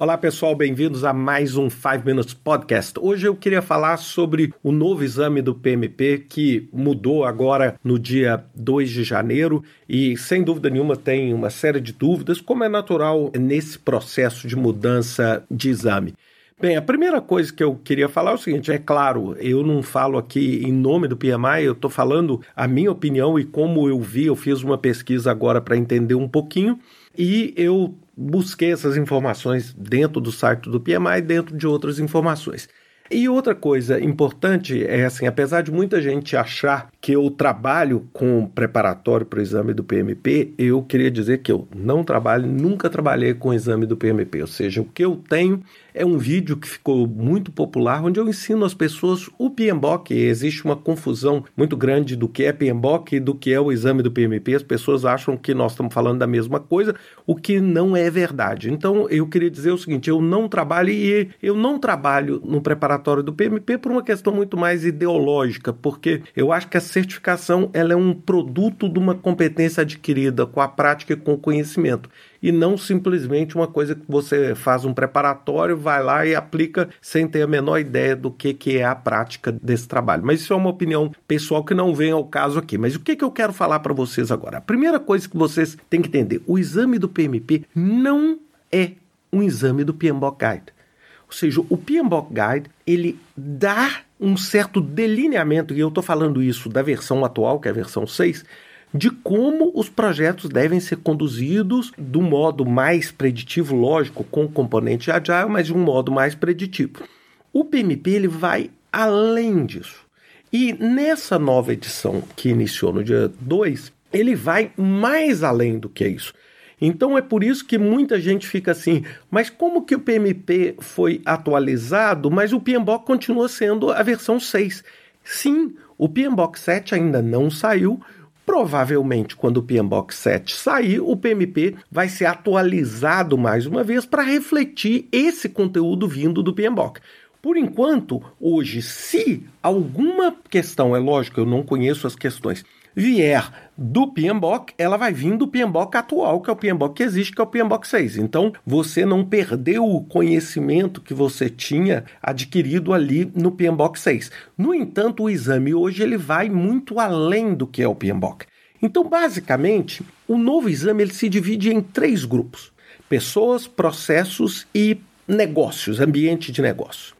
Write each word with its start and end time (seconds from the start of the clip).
Olá 0.00 0.16
pessoal, 0.16 0.54
bem-vindos 0.54 1.02
a 1.02 1.12
mais 1.12 1.56
um 1.56 1.68
5 1.68 2.04
Minutes 2.06 2.32
Podcast. 2.32 2.94
Hoje 3.00 3.26
eu 3.26 3.34
queria 3.34 3.60
falar 3.60 3.96
sobre 3.96 4.54
o 4.62 4.70
novo 4.70 5.02
exame 5.02 5.42
do 5.42 5.56
PMP 5.56 6.18
que 6.18 6.68
mudou 6.72 7.24
agora 7.24 7.74
no 7.82 7.98
dia 7.98 8.44
2 8.54 8.90
de 8.90 9.02
janeiro 9.02 9.60
e 9.88 10.16
sem 10.16 10.44
dúvida 10.44 10.70
nenhuma 10.70 10.94
tem 10.94 11.34
uma 11.34 11.50
série 11.50 11.80
de 11.80 11.92
dúvidas, 11.92 12.40
como 12.40 12.62
é 12.62 12.68
natural 12.68 13.32
nesse 13.36 13.76
processo 13.76 14.46
de 14.46 14.54
mudança 14.54 15.44
de 15.50 15.68
exame. 15.68 16.14
Bem, 16.60 16.76
a 16.76 16.82
primeira 16.82 17.20
coisa 17.20 17.52
que 17.52 17.62
eu 17.62 17.76
queria 17.76 18.08
falar 18.08 18.32
é 18.32 18.34
o 18.34 18.38
seguinte: 18.38 18.72
é 18.72 18.78
claro, 18.78 19.36
eu 19.38 19.62
não 19.62 19.80
falo 19.80 20.18
aqui 20.18 20.60
em 20.64 20.72
nome 20.72 21.06
do 21.06 21.16
PMI, 21.16 21.62
eu 21.62 21.72
estou 21.72 21.88
falando 21.88 22.40
a 22.56 22.66
minha 22.66 22.90
opinião 22.90 23.38
e 23.38 23.44
como 23.44 23.88
eu 23.88 24.00
vi, 24.00 24.26
eu 24.26 24.34
fiz 24.34 24.62
uma 24.64 24.76
pesquisa 24.76 25.30
agora 25.30 25.60
para 25.60 25.76
entender 25.76 26.16
um 26.16 26.28
pouquinho 26.28 26.76
e 27.16 27.54
eu 27.56 27.94
busquei 28.16 28.72
essas 28.72 28.96
informações 28.96 29.72
dentro 29.72 30.20
do 30.20 30.32
site 30.32 30.68
do 30.68 30.80
PMI, 30.80 31.22
dentro 31.22 31.56
de 31.56 31.64
outras 31.64 32.00
informações. 32.00 32.68
E 33.10 33.26
outra 33.26 33.54
coisa 33.54 33.98
importante 33.98 34.84
é 34.84 35.06
assim, 35.06 35.26
apesar 35.26 35.62
de 35.62 35.72
muita 35.72 36.00
gente 36.00 36.36
achar 36.36 36.90
que 37.00 37.12
eu 37.12 37.30
trabalho 37.30 38.06
com 38.12 38.46
preparatório 38.46 39.24
para 39.24 39.38
o 39.38 39.42
exame 39.42 39.72
do 39.72 39.82
PMP, 39.82 40.52
eu 40.58 40.82
queria 40.82 41.10
dizer 41.10 41.38
que 41.38 41.50
eu 41.50 41.66
não 41.74 42.04
trabalho, 42.04 42.46
nunca 42.46 42.90
trabalhei 42.90 43.32
com 43.32 43.48
o 43.48 43.54
exame 43.54 43.86
do 43.86 43.96
PMP. 43.96 44.42
Ou 44.42 44.46
seja, 44.46 44.82
o 44.82 44.84
que 44.84 45.02
eu 45.02 45.16
tenho 45.16 45.62
é 45.98 46.06
um 46.06 46.16
vídeo 46.16 46.56
que 46.56 46.68
ficou 46.68 47.08
muito 47.08 47.50
popular, 47.50 48.04
onde 48.04 48.20
eu 48.20 48.28
ensino 48.28 48.64
as 48.64 48.72
pessoas 48.72 49.28
o 49.36 49.50
PMBOK. 49.50 50.14
Existe 50.14 50.64
uma 50.64 50.76
confusão 50.76 51.44
muito 51.56 51.76
grande 51.76 52.14
do 52.14 52.28
que 52.28 52.44
é 52.44 52.52
PMBOK 52.52 53.16
e 53.16 53.20
do 53.20 53.34
que 53.34 53.52
é 53.52 53.60
o 53.60 53.72
exame 53.72 54.00
do 54.00 54.10
PMP. 54.10 54.54
As 54.54 54.62
pessoas 54.62 55.04
acham 55.04 55.36
que 55.36 55.52
nós 55.52 55.72
estamos 55.72 55.92
falando 55.92 56.20
da 56.20 56.26
mesma 56.26 56.60
coisa, 56.60 56.94
o 57.26 57.34
que 57.34 57.60
não 57.60 57.96
é 57.96 58.08
verdade. 58.08 58.72
Então, 58.72 59.08
eu 59.10 59.26
queria 59.26 59.50
dizer 59.50 59.72
o 59.72 59.78
seguinte: 59.78 60.08
eu 60.08 60.22
não 60.22 60.48
trabalho 60.48 60.90
e 60.90 61.30
eu 61.42 61.56
não 61.56 61.80
trabalho 61.80 62.40
no 62.44 62.60
preparatório 62.60 63.22
do 63.22 63.32
PMP 63.32 63.76
por 63.76 63.90
uma 63.90 64.02
questão 64.02 64.32
muito 64.32 64.56
mais 64.56 64.84
ideológica, 64.84 65.72
porque 65.72 66.22
eu 66.36 66.52
acho 66.52 66.68
que 66.68 66.76
a 66.76 66.80
certificação 66.80 67.70
ela 67.72 67.92
é 67.92 67.96
um 67.96 68.14
produto 68.14 68.88
de 68.88 69.00
uma 69.00 69.16
competência 69.16 69.80
adquirida 69.80 70.46
com 70.46 70.60
a 70.60 70.68
prática 70.68 71.14
e 71.14 71.16
com 71.16 71.32
o 71.32 71.38
conhecimento 71.38 72.08
e 72.42 72.52
não 72.52 72.76
simplesmente 72.76 73.56
uma 73.56 73.66
coisa 73.66 73.94
que 73.94 74.04
você 74.08 74.54
faz 74.54 74.84
um 74.84 74.94
preparatório, 74.94 75.76
vai 75.76 76.02
lá 76.02 76.24
e 76.24 76.34
aplica 76.34 76.88
sem 77.00 77.26
ter 77.26 77.42
a 77.42 77.46
menor 77.46 77.78
ideia 77.78 78.14
do 78.14 78.30
que, 78.30 78.54
que 78.54 78.78
é 78.78 78.84
a 78.84 78.94
prática 78.94 79.52
desse 79.52 79.88
trabalho. 79.88 80.24
Mas 80.24 80.40
isso 80.40 80.52
é 80.52 80.56
uma 80.56 80.70
opinião 80.70 81.12
pessoal 81.26 81.64
que 81.64 81.74
não 81.74 81.94
vem 81.94 82.10
ao 82.10 82.24
caso 82.24 82.58
aqui. 82.58 82.78
Mas 82.78 82.94
o 82.94 83.00
que, 83.00 83.16
que 83.16 83.24
eu 83.24 83.30
quero 83.30 83.52
falar 83.52 83.80
para 83.80 83.94
vocês 83.94 84.30
agora? 84.30 84.58
A 84.58 84.62
primeira 84.62 85.00
coisa 85.00 85.28
que 85.28 85.36
vocês 85.36 85.76
têm 85.90 86.00
que 86.00 86.08
entender: 86.08 86.42
o 86.46 86.58
exame 86.58 86.98
do 86.98 87.08
PMP 87.08 87.64
não 87.74 88.38
é 88.70 88.92
um 89.32 89.42
exame 89.42 89.84
do 89.84 89.94
PMBOK 89.94 90.44
Guide. 90.44 90.78
Ou 91.26 91.32
seja, 91.32 91.60
o 91.68 91.76
PMBOK 91.76 92.32
Guide 92.32 92.70
ele 92.86 93.18
dá 93.36 94.00
um 94.20 94.36
certo 94.36 94.80
delineamento, 94.80 95.74
e 95.74 95.80
eu 95.80 95.88
estou 95.88 96.02
falando 96.02 96.42
isso 96.42 96.68
da 96.68 96.82
versão 96.82 97.24
atual, 97.24 97.60
que 97.60 97.68
é 97.68 97.70
a 97.70 97.74
versão 97.74 98.06
6, 98.06 98.44
de 98.92 99.10
como 99.10 99.70
os 99.74 99.88
projetos 99.88 100.48
devem 100.48 100.80
ser 100.80 100.96
conduzidos 100.96 101.92
do 101.96 102.22
modo 102.22 102.64
mais 102.64 103.10
preditivo, 103.10 103.76
lógico, 103.76 104.24
com 104.24 104.48
componente 104.48 105.10
agile, 105.10 105.48
mas 105.48 105.66
de 105.66 105.74
um 105.74 105.78
modo 105.78 106.10
mais 106.10 106.34
preditivo. 106.34 107.04
O 107.52 107.64
PMP 107.64 108.10
ele 108.10 108.28
vai 108.28 108.70
além 108.92 109.66
disso. 109.66 110.06
E 110.52 110.72
nessa 110.72 111.38
nova 111.38 111.72
edição 111.72 112.22
que 112.34 112.48
iniciou 112.48 112.92
no 112.92 113.04
dia 113.04 113.30
2, 113.40 113.92
ele 114.12 114.34
vai 114.34 114.72
mais 114.76 115.42
além 115.42 115.78
do 115.78 115.88
que 115.88 116.06
isso. 116.06 116.32
Então 116.80 117.18
é 117.18 117.20
por 117.20 117.42
isso 117.42 117.66
que 117.66 117.76
muita 117.76 118.20
gente 118.20 118.46
fica 118.46 118.70
assim, 118.70 119.04
mas 119.30 119.50
como 119.50 119.84
que 119.84 119.94
o 119.94 120.00
PMP 120.00 120.76
foi 120.78 121.20
atualizado, 121.24 122.30
mas 122.30 122.52
o 122.52 122.60
PMBOK 122.60 123.04
continua 123.04 123.48
sendo 123.48 123.90
a 123.90 124.02
versão 124.02 124.38
6? 124.38 124.84
Sim, 125.24 125.74
o 125.98 126.08
PMBOK 126.08 126.58
7 126.58 126.94
ainda 126.94 127.20
não 127.20 127.50
saiu, 127.50 128.00
Provavelmente, 128.48 129.36
quando 129.36 129.58
o 129.58 129.62
PMBOK 129.62 130.14
7 130.14 130.56
sair, 130.56 131.00
o 131.00 131.14
PMP 131.14 131.76
vai 131.90 132.08
ser 132.08 132.24
atualizado 132.24 133.36
mais 133.36 133.66
uma 133.66 133.84
vez 133.84 134.06
para 134.06 134.22
refletir 134.22 135.06
esse 135.12 135.50
conteúdo 135.50 136.08
vindo 136.08 136.42
do 136.42 136.54
PMBOK. 136.54 136.98
Por 137.42 137.58
enquanto, 137.58 138.22
hoje, 138.40 138.80
se 138.80 139.44
alguma 139.62 140.34
questão, 140.48 140.96
é 140.96 140.98
lógico, 140.98 141.38
eu 141.38 141.44
não 141.44 141.62
conheço 141.62 142.06
as 142.06 142.16
questões, 142.16 142.64
vier 142.98 143.48
do 143.76 144.08
PMBOK, 144.08 144.74
ela 144.76 144.96
vai 144.96 145.12
vir 145.12 145.36
do 145.36 145.46
PMBOK 145.46 145.96
atual, 145.96 146.40
que 146.40 146.50
é 146.50 146.52
o 146.52 146.56
PMBOK 146.56 146.96
que 146.96 147.02
existe, 147.04 147.32
que 147.32 147.40
é 147.40 147.44
o 147.44 147.46
PMBOK 147.46 147.86
6. 147.86 148.16
Então, 148.16 148.52
você 148.66 149.06
não 149.06 149.24
perdeu 149.24 149.84
o 149.84 150.02
conhecimento 150.02 151.00
que 151.00 151.14
você 151.14 151.48
tinha 151.48 152.04
adquirido 152.20 152.92
ali 152.92 153.30
no 153.36 153.52
PMBOK 153.52 153.96
6. 153.96 154.32
No 154.58 154.74
entanto, 154.74 155.22
o 155.22 155.30
exame 155.30 155.72
hoje 155.72 156.02
ele 156.02 156.16
vai 156.16 156.48
muito 156.48 156.98
além 156.98 157.54
do 157.54 157.68
que 157.68 157.82
é 157.82 157.86
o 157.86 157.94
PMBOK. 157.94 158.46
Então, 158.82 159.08
basicamente, 159.08 160.02
o 160.26 160.36
novo 160.36 160.68
exame 160.68 161.04
ele 161.04 161.14
se 161.14 161.28
divide 161.28 161.72
em 161.72 161.80
três 161.80 162.24
grupos: 162.24 162.72
pessoas, 163.08 163.68
processos 163.68 164.66
e 164.74 164.98
negócios, 165.28 166.00
ambiente 166.00 166.50
de 166.50 166.60
negócio. 166.60 167.17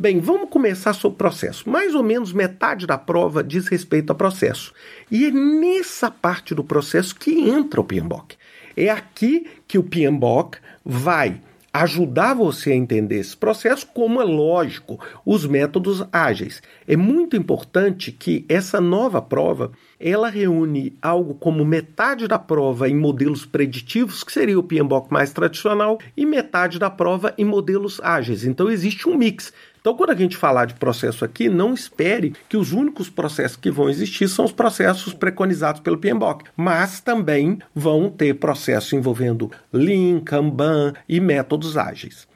Bem, 0.00 0.20
vamos 0.20 0.48
começar 0.48 0.92
sobre 0.92 1.16
o 1.16 1.18
processo. 1.18 1.68
Mais 1.68 1.92
ou 1.92 2.04
menos 2.04 2.32
metade 2.32 2.86
da 2.86 2.96
prova 2.96 3.42
diz 3.42 3.66
respeito 3.66 4.12
a 4.12 4.14
processo. 4.14 4.72
E 5.10 5.26
é 5.26 5.30
nessa 5.32 6.08
parte 6.08 6.54
do 6.54 6.62
processo 6.62 7.16
que 7.16 7.50
entra 7.50 7.80
o 7.80 7.84
PMBOK. 7.84 8.36
É 8.76 8.90
aqui 8.90 9.48
que 9.66 9.76
o 9.76 9.82
PMBOK 9.82 10.58
vai 10.84 11.40
ajudar 11.72 12.34
você 12.34 12.72
a 12.72 12.76
entender 12.76 13.18
esse 13.18 13.36
processo, 13.36 13.86
como 13.86 14.20
é 14.20 14.24
lógico, 14.24 14.98
os 15.24 15.46
métodos 15.46 16.04
ágeis. 16.12 16.62
É 16.86 16.96
muito 16.96 17.36
importante 17.36 18.10
que 18.10 18.44
essa 18.48 18.80
nova 18.80 19.20
prova 19.20 19.72
ela 20.00 20.28
reúne 20.28 20.96
algo 21.02 21.34
como 21.34 21.64
metade 21.64 22.26
da 22.26 22.38
prova 22.38 22.88
em 22.88 22.96
modelos 22.96 23.44
preditivos, 23.44 24.24
que 24.24 24.32
seria 24.32 24.58
o 24.58 24.62
PMBOK 24.62 25.12
mais 25.12 25.32
tradicional, 25.32 25.98
e 26.16 26.24
metade 26.24 26.78
da 26.78 26.88
prova 26.88 27.34
em 27.36 27.44
modelos 27.44 28.00
ágeis. 28.00 28.44
Então 28.44 28.70
existe 28.70 29.08
um 29.08 29.16
mix. 29.16 29.52
Então, 29.80 29.94
quando 29.94 30.10
a 30.10 30.16
gente 30.16 30.36
falar 30.36 30.66
de 30.66 30.74
processo 30.74 31.24
aqui, 31.24 31.48
não 31.48 31.74
espere 31.74 32.34
que 32.48 32.56
os 32.56 32.72
únicos 32.72 33.08
processos 33.08 33.56
que 33.56 33.70
vão 33.70 33.88
existir 33.88 34.28
são 34.28 34.44
os 34.44 34.52
processos 34.52 35.14
preconizados 35.14 35.80
pelo 35.80 35.98
PMBOK, 35.98 36.44
mas 36.56 37.00
também 37.00 37.58
vão 37.74 38.10
ter 38.10 38.34
processos 38.34 38.92
envolvendo 38.92 39.50
Lean, 39.72 40.20
Kanban 40.20 40.92
e 41.08 41.20
métodos 41.20 41.76
ágeis. 41.76 42.26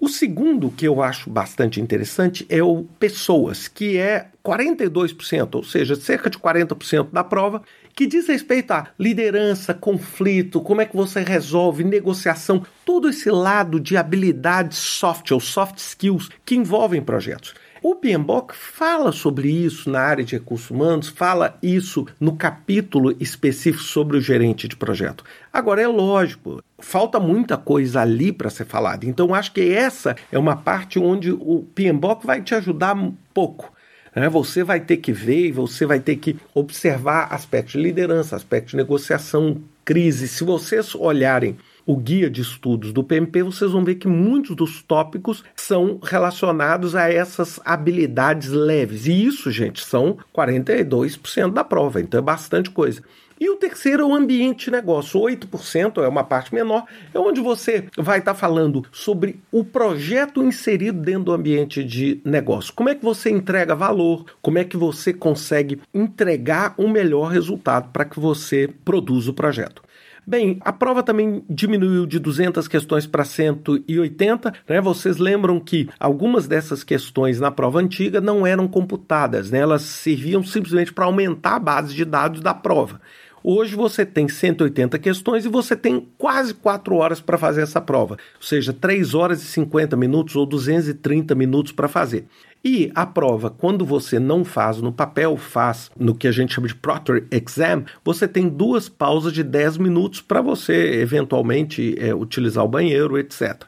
O 0.00 0.08
segundo 0.08 0.70
que 0.70 0.86
eu 0.86 1.02
acho 1.02 1.28
bastante 1.28 1.80
interessante 1.80 2.46
é 2.48 2.62
o 2.62 2.84
pessoas, 3.00 3.66
que 3.66 3.98
é 3.98 4.28
42%, 4.44 5.56
ou 5.56 5.64
seja, 5.64 5.96
cerca 5.96 6.30
de 6.30 6.38
40% 6.38 7.08
da 7.10 7.24
prova, 7.24 7.62
que 7.98 8.06
diz 8.06 8.28
respeito 8.28 8.70
à 8.70 8.86
liderança, 8.96 9.74
conflito, 9.74 10.60
como 10.60 10.80
é 10.80 10.86
que 10.86 10.94
você 10.94 11.20
resolve, 11.20 11.82
negociação, 11.82 12.64
todo 12.84 13.08
esse 13.08 13.28
lado 13.28 13.80
de 13.80 13.96
habilidades 13.96 14.78
soft 14.78 15.32
ou 15.32 15.40
soft 15.40 15.78
skills 15.78 16.28
que 16.44 16.54
envolvem 16.54 17.02
projetos. 17.02 17.54
O 17.82 17.96
PMBOK 17.96 18.54
fala 18.54 19.10
sobre 19.10 19.50
isso 19.50 19.90
na 19.90 19.98
área 19.98 20.24
de 20.24 20.36
recursos 20.36 20.70
humanos, 20.70 21.08
fala 21.08 21.58
isso 21.60 22.06
no 22.20 22.36
capítulo 22.36 23.16
específico 23.18 23.82
sobre 23.82 24.16
o 24.16 24.20
gerente 24.20 24.68
de 24.68 24.76
projeto. 24.76 25.24
Agora, 25.52 25.82
é 25.82 25.88
lógico, 25.88 26.62
falta 26.78 27.18
muita 27.18 27.56
coisa 27.56 28.02
ali 28.02 28.30
para 28.30 28.48
ser 28.48 28.64
falada. 28.64 29.06
Então, 29.06 29.34
acho 29.34 29.52
que 29.52 29.72
essa 29.72 30.14
é 30.30 30.38
uma 30.38 30.54
parte 30.54 31.00
onde 31.00 31.32
o 31.32 31.66
PMBOK 31.74 32.24
vai 32.24 32.42
te 32.42 32.54
ajudar 32.54 32.94
um 32.94 33.12
pouco. 33.34 33.76
Né? 34.14 34.28
Você 34.28 34.62
vai 34.62 34.80
ter 34.80 34.98
que 34.98 35.12
ver, 35.12 35.52
você 35.52 35.86
vai 35.86 36.00
ter 36.00 36.16
que 36.16 36.36
observar 36.54 37.28
aspectos 37.32 37.72
de 37.72 37.82
liderança, 37.82 38.36
aspectos 38.36 38.72
de 38.72 38.76
negociação, 38.76 39.60
crise. 39.84 40.28
Se 40.28 40.44
vocês 40.44 40.94
olharem 40.94 41.56
o 41.88 41.96
guia 41.96 42.28
de 42.28 42.42
estudos 42.42 42.92
do 42.92 43.02
PMP, 43.02 43.42
vocês 43.42 43.70
vão 43.70 43.82
ver 43.82 43.94
que 43.94 44.06
muitos 44.06 44.54
dos 44.54 44.82
tópicos 44.82 45.42
são 45.56 45.98
relacionados 46.02 46.94
a 46.94 47.10
essas 47.10 47.58
habilidades 47.64 48.50
leves. 48.50 49.06
E 49.06 49.24
isso, 49.24 49.50
gente, 49.50 49.82
são 49.82 50.18
42% 50.36 51.50
da 51.50 51.64
prova, 51.64 51.98
então 51.98 52.18
é 52.18 52.22
bastante 52.22 52.68
coisa. 52.68 53.02
E 53.40 53.48
o 53.50 53.56
terceiro 53.56 54.02
é 54.02 54.06
o 54.06 54.14
ambiente 54.14 54.66
de 54.66 54.70
negócio. 54.70 55.20
8% 55.20 56.02
é 56.02 56.08
uma 56.08 56.24
parte 56.24 56.54
menor, 56.54 56.84
é 57.12 57.18
onde 57.18 57.40
você 57.40 57.84
vai 57.96 58.18
estar 58.18 58.34
tá 58.34 58.38
falando 58.38 58.84
sobre 58.90 59.40
o 59.52 59.64
projeto 59.64 60.42
inserido 60.42 61.00
dentro 61.00 61.24
do 61.24 61.32
ambiente 61.32 61.84
de 61.84 62.20
negócio. 62.24 62.72
Como 62.74 62.88
é 62.88 62.94
que 62.94 63.04
você 63.04 63.30
entrega 63.30 63.74
valor? 63.74 64.24
Como 64.42 64.58
é 64.58 64.64
que 64.64 64.76
você 64.76 65.12
consegue 65.12 65.80
entregar 65.94 66.74
um 66.78 66.88
melhor 66.88 67.30
resultado 67.30 67.90
para 67.92 68.04
que 68.04 68.18
você 68.18 68.68
produza 68.84 69.30
o 69.30 69.34
projeto? 69.34 69.82
Bem, 70.28 70.58
a 70.60 70.74
prova 70.74 71.02
também 71.02 71.42
diminuiu 71.48 72.04
de 72.04 72.18
200 72.18 72.68
questões 72.68 73.06
para 73.06 73.24
180. 73.24 74.52
Né? 74.68 74.78
Vocês 74.78 75.16
lembram 75.16 75.58
que 75.58 75.88
algumas 75.98 76.46
dessas 76.46 76.84
questões 76.84 77.40
na 77.40 77.50
prova 77.50 77.80
antiga 77.80 78.20
não 78.20 78.46
eram 78.46 78.68
computadas, 78.68 79.50
né? 79.50 79.60
elas 79.60 79.80
serviam 79.80 80.44
simplesmente 80.44 80.92
para 80.92 81.06
aumentar 81.06 81.56
a 81.56 81.58
base 81.58 81.94
de 81.94 82.04
dados 82.04 82.42
da 82.42 82.52
prova. 82.52 83.00
Hoje 83.50 83.74
você 83.74 84.04
tem 84.04 84.28
180 84.28 84.98
questões 84.98 85.46
e 85.46 85.48
você 85.48 85.74
tem 85.74 86.06
quase 86.18 86.52
4 86.52 86.94
horas 86.94 87.18
para 87.18 87.38
fazer 87.38 87.62
essa 87.62 87.80
prova, 87.80 88.18
ou 88.36 88.42
seja, 88.42 88.74
3 88.74 89.14
horas 89.14 89.42
e 89.42 89.46
50 89.46 89.96
minutos 89.96 90.36
ou 90.36 90.44
230 90.44 91.34
minutos 91.34 91.72
para 91.72 91.88
fazer. 91.88 92.26
E 92.62 92.92
a 92.94 93.06
prova, 93.06 93.48
quando 93.48 93.86
você 93.86 94.18
não 94.18 94.44
faz 94.44 94.82
no 94.82 94.92
papel, 94.92 95.34
faz 95.38 95.90
no 95.98 96.14
que 96.14 96.28
a 96.28 96.30
gente 96.30 96.52
chama 96.52 96.68
de 96.68 96.74
Proctor 96.74 97.24
Exam, 97.30 97.86
você 98.04 98.28
tem 98.28 98.50
duas 98.50 98.86
pausas 98.86 99.32
de 99.32 99.42
10 99.42 99.78
minutos 99.78 100.20
para 100.20 100.42
você 100.42 101.00
eventualmente 101.00 101.96
é, 101.98 102.14
utilizar 102.14 102.62
o 102.62 102.68
banheiro, 102.68 103.16
etc. 103.16 103.62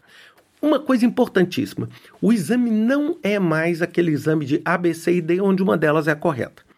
Uma 0.61 0.79
coisa 0.79 1.07
importantíssima: 1.07 1.89
o 2.21 2.35
exame 2.35 2.71
não 2.71 3.17
é 3.23 3.39
mais 3.39 3.81
aquele 3.81 4.11
exame 4.11 4.45
de 4.45 4.61
A, 4.63 4.77
B, 4.77 4.93
C 4.93 5.15
e 5.15 5.23
D, 5.23 5.41
onde 5.41 5.63
uma 5.63 5.79
delas 5.79 6.07
é 6.07 6.15
correta. 6.15 6.69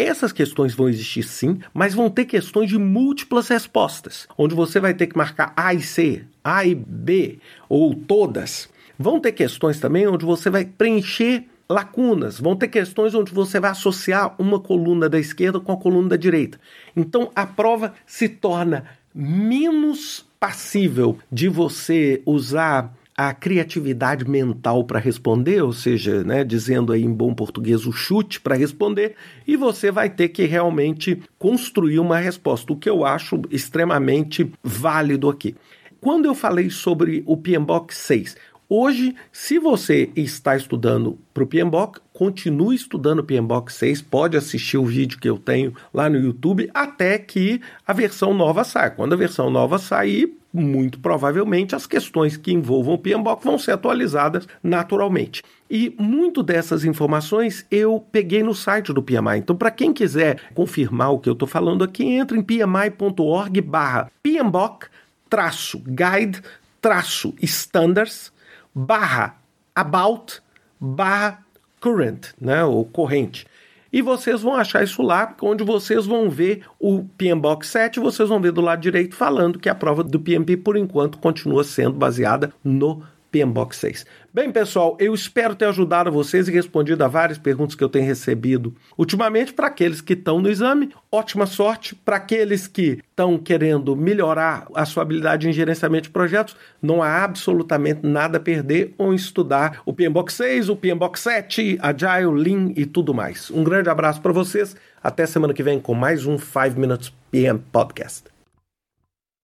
Essas 0.00 0.30
questões 0.30 0.76
vão 0.76 0.88
existir 0.88 1.24
sim, 1.24 1.58
mas 1.74 1.92
vão 1.92 2.08
ter 2.08 2.24
questões 2.24 2.68
de 2.68 2.78
múltiplas 2.78 3.48
respostas, 3.48 4.28
onde 4.38 4.54
você 4.54 4.78
vai 4.78 4.94
ter 4.94 5.08
que 5.08 5.18
marcar 5.18 5.52
A 5.56 5.74
e 5.74 5.82
C, 5.82 6.24
A 6.44 6.64
e 6.64 6.72
B, 6.72 7.40
ou 7.68 7.92
todas. 7.96 8.68
Vão 8.96 9.18
ter 9.18 9.32
questões 9.32 9.80
também 9.80 10.06
onde 10.06 10.24
você 10.24 10.48
vai 10.48 10.64
preencher 10.64 11.48
lacunas, 11.68 12.38
vão 12.38 12.54
ter 12.54 12.68
questões 12.68 13.12
onde 13.12 13.32
você 13.32 13.58
vai 13.58 13.72
associar 13.72 14.36
uma 14.38 14.60
coluna 14.60 15.08
da 15.08 15.18
esquerda 15.18 15.58
com 15.58 15.72
a 15.72 15.76
coluna 15.76 16.10
da 16.10 16.16
direita. 16.16 16.60
Então 16.96 17.32
a 17.34 17.44
prova 17.44 17.92
se 18.06 18.28
torna 18.28 18.84
menos 19.12 20.24
passível 20.38 21.18
de 21.30 21.48
você 21.48 22.22
usar 22.24 22.96
a 23.18 23.34
criatividade 23.34 24.24
mental 24.24 24.84
para 24.84 25.00
responder, 25.00 25.60
ou 25.60 25.72
seja, 25.72 26.22
né, 26.22 26.44
dizendo 26.44 26.92
aí 26.92 27.02
em 27.02 27.12
bom 27.12 27.34
português 27.34 27.84
o 27.84 27.90
chute 27.90 28.40
para 28.40 28.54
responder, 28.54 29.16
e 29.44 29.56
você 29.56 29.90
vai 29.90 30.08
ter 30.08 30.28
que 30.28 30.44
realmente 30.44 31.20
construir 31.36 31.98
uma 31.98 32.16
resposta, 32.18 32.72
o 32.72 32.76
que 32.76 32.88
eu 32.88 33.04
acho 33.04 33.42
extremamente 33.50 34.48
válido 34.62 35.28
aqui. 35.28 35.56
Quando 36.00 36.26
eu 36.26 36.34
falei 36.34 36.70
sobre 36.70 37.24
o 37.26 37.36
PMBOK 37.36 37.92
6, 37.92 38.36
Hoje, 38.70 39.16
se 39.32 39.58
você 39.58 40.10
está 40.14 40.54
estudando 40.54 41.18
para 41.32 41.42
o 41.42 41.46
PMBOK, 41.46 42.00
continue 42.12 42.76
estudando 42.76 43.20
o 43.20 43.24
PMBOK 43.24 43.72
6, 43.72 44.02
pode 44.02 44.36
assistir 44.36 44.76
o 44.76 44.84
vídeo 44.84 45.18
que 45.18 45.26
eu 45.26 45.38
tenho 45.38 45.72
lá 45.92 46.10
no 46.10 46.18
YouTube 46.18 46.68
até 46.74 47.16
que 47.16 47.62
a 47.86 47.94
versão 47.94 48.34
nova 48.34 48.64
saia. 48.64 48.90
Quando 48.90 49.14
a 49.14 49.16
versão 49.16 49.48
nova 49.48 49.78
sair, 49.78 50.37
muito 50.52 50.98
provavelmente 50.98 51.74
as 51.74 51.86
questões 51.86 52.36
que 52.36 52.52
envolvam 52.52 52.94
o 52.94 52.98
PMBOK 52.98 53.44
vão 53.44 53.58
ser 53.58 53.72
atualizadas 53.72 54.46
naturalmente. 54.62 55.42
E 55.70 55.94
muito 55.98 56.42
dessas 56.42 56.84
informações 56.84 57.66
eu 57.70 58.04
peguei 58.10 58.42
no 58.42 58.54
site 58.54 58.92
do 58.92 59.02
PMI. 59.02 59.38
Então, 59.38 59.54
para 59.54 59.70
quem 59.70 59.92
quiser 59.92 60.40
confirmar 60.54 61.12
o 61.12 61.18
que 61.18 61.28
eu 61.28 61.34
estou 61.34 61.46
falando 61.46 61.84
aqui, 61.84 62.04
entre 62.04 62.38
em 62.38 62.42
pmi.org 62.42 63.60
barra 63.60 64.10
PMBOK 64.22 64.86
traço 65.28 65.78
guide 65.78 66.40
traço 66.80 67.34
standards 67.42 68.32
barra 68.74 69.36
about 69.74 70.40
barra 70.80 71.44
current, 71.80 72.32
né, 72.40 72.64
ou 72.64 72.84
corrente. 72.84 73.46
E 73.92 74.02
vocês 74.02 74.42
vão 74.42 74.54
achar 74.54 74.82
isso 74.84 75.02
lá, 75.02 75.34
onde 75.42 75.64
vocês 75.64 76.04
vão 76.04 76.28
ver 76.28 76.62
o 76.78 77.04
PMBOK 77.16 77.66
7, 77.66 78.00
vocês 78.00 78.28
vão 78.28 78.40
ver 78.40 78.52
do 78.52 78.60
lado 78.60 78.80
direito 78.80 79.14
falando 79.14 79.58
que 79.58 79.68
a 79.68 79.74
prova 79.74 80.04
do 80.04 80.20
PMP, 80.20 80.56
por 80.56 80.76
enquanto, 80.76 81.18
continua 81.18 81.64
sendo 81.64 81.92
baseada 81.92 82.52
no 82.62 83.02
PMBOK 83.30 83.74
6. 83.74 84.06
Bem, 84.32 84.50
pessoal, 84.50 84.96
eu 85.00 85.14
espero 85.14 85.54
ter 85.54 85.66
ajudado 85.66 86.12
vocês 86.12 86.48
e 86.48 86.52
respondido 86.52 87.02
a 87.04 87.08
várias 87.08 87.38
perguntas 87.38 87.74
que 87.74 87.82
eu 87.82 87.88
tenho 87.88 88.06
recebido 88.06 88.74
ultimamente. 88.96 89.52
Para 89.52 89.66
aqueles 89.66 90.00
que 90.00 90.12
estão 90.12 90.40
no 90.40 90.48
exame, 90.48 90.90
ótima 91.10 91.46
sorte. 91.46 91.94
Para 91.94 92.16
aqueles 92.16 92.66
que 92.66 93.00
estão 93.10 93.38
querendo 93.38 93.94
melhorar 93.96 94.66
a 94.74 94.84
sua 94.84 95.02
habilidade 95.02 95.48
em 95.48 95.52
gerenciamento 95.52 96.04
de 96.04 96.10
projetos, 96.10 96.56
não 96.80 97.02
há 97.02 97.24
absolutamente 97.24 98.06
nada 98.06 98.38
a 98.38 98.40
perder 98.40 98.94
ou 98.96 99.12
estudar 99.12 99.82
o 99.84 99.92
PMBOK 99.92 100.32
6, 100.32 100.68
o 100.68 100.76
PMBOK 100.76 101.18
7, 101.18 101.78
Agile, 101.80 102.40
Lean 102.40 102.72
e 102.76 102.86
tudo 102.86 103.12
mais. 103.12 103.50
Um 103.50 103.64
grande 103.64 103.90
abraço 103.90 104.20
para 104.20 104.32
vocês. 104.32 104.76
Até 105.02 105.26
semana 105.26 105.54
que 105.54 105.62
vem 105.62 105.80
com 105.80 105.94
mais 105.94 106.26
um 106.26 106.38
5 106.38 106.78
Minutes 106.78 107.12
PM 107.30 107.58
Podcast. 107.72 108.37